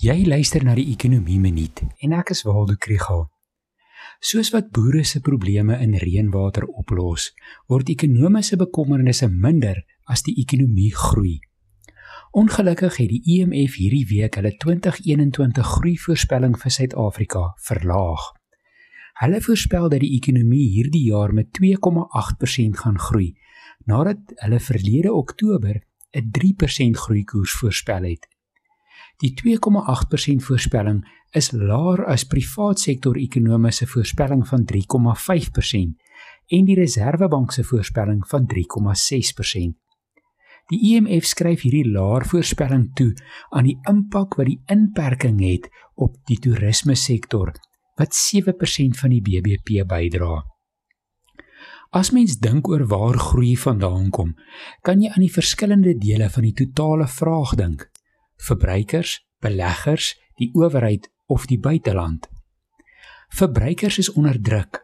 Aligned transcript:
Jy 0.00 0.22
luister 0.24 0.62
na 0.64 0.72
die 0.72 0.86
Ekonomie 0.94 1.36
Minuut 1.36 1.82
en 2.00 2.14
ek 2.16 2.30
is 2.32 2.40
Waldo 2.46 2.72
Krügel. 2.80 3.26
Soos 4.24 4.48
wat 4.54 4.70
boere 4.72 5.02
se 5.04 5.20
probleme 5.20 5.76
in 5.84 5.92
reënwater 6.00 6.64
oplos, 6.64 7.26
word 7.68 7.92
ekonomiese 7.92 8.56
bekommernisse 8.62 9.28
minder 9.28 9.82
as 10.08 10.24
die 10.24 10.32
ekonomie 10.40 10.88
groei. 10.96 11.34
Ongelukkig 12.32 12.96
het 13.02 13.12
die 13.12 13.20
IMF 13.34 13.76
e 13.76 13.82
hierdie 13.82 14.06
week 14.14 14.40
hulle 14.40 14.54
2021 14.64 15.68
groeivoorspelling 15.74 16.56
vir 16.64 16.76
Suid-Afrika 16.78 17.44
verlaag. 17.68 18.24
Hulle 19.20 19.44
voorspel 19.50 19.92
dat 19.92 20.00
die 20.00 20.14
ekonomie 20.16 20.64
hierdie 20.78 21.10
jaar 21.10 21.36
met 21.36 21.52
2,8% 21.60 22.84
gaan 22.86 22.96
groei, 22.96 23.34
nadat 23.84 24.32
hulle 24.46 24.64
verlede 24.64 25.12
Oktober 25.12 25.76
'n 26.16 26.32
3% 26.32 26.96
groeikoers 26.96 27.52
voorspel 27.60 28.14
het. 28.14 28.29
Die 29.20 29.34
2,8% 29.36 30.40
voorspelling 30.46 31.02
is 31.36 31.50
laer 31.52 32.06
as 32.08 32.24
privaat 32.24 32.80
sektor 32.80 33.18
ekonomiese 33.20 33.86
voorspelling 33.86 34.46
van 34.48 34.64
3,5% 34.64 36.08
en 36.56 36.64
die 36.66 36.76
Reserwebank 36.78 37.52
se 37.52 37.64
voorspelling 37.64 38.24
van 38.30 38.48
3,6%. 38.48 39.76
Die 40.70 40.80
IMF 40.94 41.26
skryf 41.26 41.66
hierdie 41.66 41.90
laer 41.90 42.24
voorspelling 42.30 42.88
toe 42.96 43.10
aan 43.50 43.68
die 43.68 43.76
impak 43.90 44.38
wat 44.38 44.48
die 44.48 44.60
inperking 44.72 45.42
het 45.44 45.68
op 46.00 46.16
die 46.30 46.38
toerisme 46.40 46.96
sektor 46.96 47.52
wat 48.00 48.16
7% 48.16 48.96
van 48.96 49.12
die 49.12 49.20
BBP 49.20 49.84
bydra. 49.84 50.40
As 51.92 52.12
mens 52.14 52.38
dink 52.38 52.70
oor 52.70 52.86
waar 52.88 53.18
groei 53.18 53.56
vandaan 53.58 54.08
kom, 54.14 54.32
kan 54.86 55.02
jy 55.02 55.10
aan 55.10 55.26
die 55.26 55.34
verskillende 55.34 55.96
dele 55.98 56.30
van 56.30 56.46
die 56.46 56.56
totale 56.56 57.10
vraag 57.10 57.58
dink 57.58 57.89
verbruikers, 58.40 59.20
beleggers, 59.40 60.14
die 60.40 60.50
owerheid 60.56 61.10
of 61.26 61.46
die 61.46 61.58
buiteland. 61.58 62.28
Verbruikers 63.28 63.98
is 63.98 64.12
onder 64.12 64.40
druk. 64.40 64.80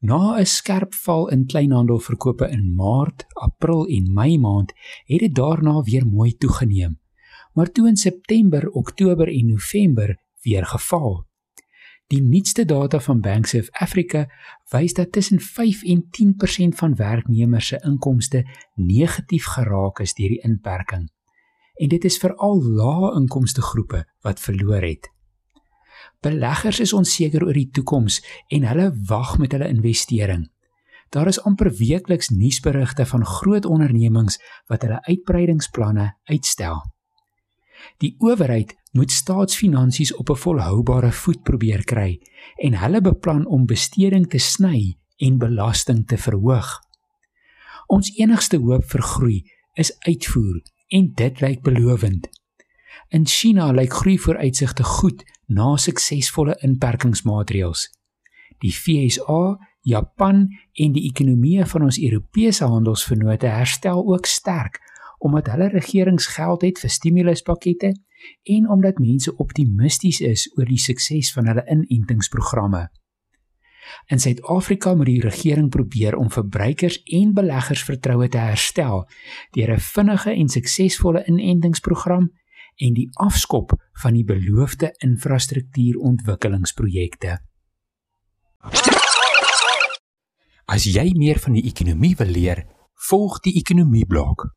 Na 0.00 0.36
'n 0.38 0.46
skerp 0.46 0.94
val 0.94 1.28
in 1.28 1.46
kleinhandelverkope 1.46 2.48
in 2.48 2.74
Maart, 2.74 3.24
April 3.32 3.86
en 3.86 4.12
Mei 4.12 4.38
maand, 4.38 4.72
het 5.06 5.18
dit 5.20 5.34
daarna 5.34 5.82
weer 5.82 6.06
mooi 6.06 6.36
toegeneem. 6.36 7.00
Maar 7.54 7.72
toe 7.72 7.88
in 7.88 7.96
September, 7.96 8.70
Oktober 8.70 9.28
en 9.28 9.46
November 9.46 10.18
weer 10.42 10.66
geval. 10.66 11.24
Die 12.06 12.22
nuutste 12.22 12.64
data 12.64 13.00
van 13.00 13.20
Bank 13.20 13.44
of 13.54 13.70
Africa 13.70 14.28
wys 14.70 14.92
dat 14.92 15.12
tussen 15.12 15.40
5 15.40 15.82
en 15.82 16.08
10% 16.10 16.74
van 16.74 16.94
werknemers 16.94 17.66
se 17.66 17.80
inkomste 17.84 18.46
negatief 18.74 19.44
geraak 19.44 19.98
is 19.98 20.14
deur 20.14 20.28
die 20.28 20.42
inperking 20.42 21.10
en 21.76 21.88
dit 21.88 22.04
is 22.04 22.18
veral 22.18 22.62
lae 22.62 23.12
inkomste 23.18 23.62
groepe 23.62 24.04
wat 24.24 24.40
verloor 24.40 24.82
het. 24.82 25.10
Beleggers 26.24 26.80
is 26.80 26.92
onseker 26.96 27.44
oor 27.44 27.56
die 27.56 27.70
toekoms 27.70 28.20
en 28.48 28.66
hulle 28.66 28.90
wag 29.08 29.36
met 29.38 29.52
hulle 29.52 29.68
investering. 29.68 30.48
Daar 31.14 31.28
is 31.30 31.40
amper 31.46 31.70
weekliks 31.70 32.28
nuusberigte 32.28 33.06
van 33.06 33.24
groot 33.24 33.64
ondernemings 33.64 34.40
wat 34.66 34.82
hulle 34.82 35.02
uitbreidingsplanne 35.06 36.14
uitstel. 36.24 36.82
Die 38.02 38.14
owerheid 38.18 38.74
moet 38.96 39.12
staatsfinansies 39.12 40.14
op 40.14 40.30
'n 40.30 40.36
volhoubare 40.36 41.12
voet 41.12 41.42
probeer 41.42 41.84
kry 41.84 42.20
en 42.56 42.74
hulle 42.74 43.00
beplan 43.00 43.46
om 43.46 43.66
besteding 43.66 44.26
te 44.26 44.38
sny 44.38 44.96
en 45.16 45.38
belasting 45.38 46.06
te 46.06 46.18
verhoog. 46.18 46.80
Ons 47.86 48.10
enigste 48.16 48.56
hoop 48.56 48.84
vir 48.84 49.02
groei 49.02 49.50
is 49.74 49.98
uitvoer 49.98 50.62
en 50.88 51.12
dit 51.14 51.40
lyk 51.40 51.62
belovend. 51.62 52.28
In 53.08 53.26
China 53.26 53.70
lyk 53.72 53.92
groei 53.92 54.18
vooruitsigte 54.18 54.84
goed 54.84 55.24
na 55.46 55.76
suksesvolle 55.76 56.56
inperkingsmaatreëls. 56.66 57.86
Die 58.62 58.72
FSA, 58.72 59.56
Japan 59.86 60.46
en 60.72 60.92
die 60.96 61.04
ekonomieë 61.10 61.66
van 61.70 61.86
ons 61.86 62.00
Europese 62.02 62.66
handelsvennote 62.66 63.46
herstel 63.46 64.02
ook 64.06 64.26
sterk 64.26 64.82
omdat 65.18 65.46
hulle 65.48 65.68
regerings 65.72 66.26
geld 66.36 66.62
het 66.62 66.78
vir 66.78 66.90
stimuluspakkette 66.92 67.92
en 68.52 68.68
omdat 68.70 68.98
mense 69.00 69.32
optimisties 69.42 70.20
is 70.20 70.44
oor 70.56 70.68
die 70.68 70.80
sukses 70.80 71.32
van 71.32 71.48
hulle 71.48 71.64
inentingsprogramme. 71.72 72.82
In 74.06 74.18
Suid-Afrika 74.18 74.94
moet 74.94 75.06
die 75.06 75.20
regering 75.20 75.70
probeer 75.70 76.16
om 76.16 76.30
verbruikers 76.30 77.02
en 77.04 77.34
beleggers 77.34 77.82
vertroue 77.82 78.28
te 78.28 78.38
herstel 78.38 79.08
deur 79.50 79.74
'n 79.74 79.80
vinnige 79.80 80.30
en 80.30 80.48
suksesvolle 80.48 81.24
inentingsprogram 81.26 82.30
en 82.76 82.94
die 82.94 83.08
afskop 83.12 83.72
van 84.02 84.14
die 84.14 84.24
beloofde 84.24 84.94
infrastruktuurontwikkelingsprojekte. 84.98 87.38
As 90.66 90.84
jy 90.84 91.12
meer 91.16 91.38
van 91.38 91.52
die 91.52 91.64
ekonomie 91.64 92.16
wil 92.16 92.26
leer, 92.26 92.66
volg 93.08 93.40
die 93.40 93.54
ekonomie 93.60 94.06
blok. 94.06 94.56